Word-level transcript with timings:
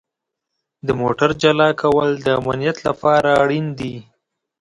د 0.87 0.89
موټر 1.01 1.29
جلا 1.41 1.69
کول 1.81 2.09
د 2.25 2.27
امنیت 2.41 2.77
لپاره 2.87 3.29
اړین 3.43 3.65
دي. 3.79 3.95